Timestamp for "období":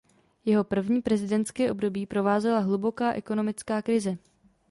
1.71-2.05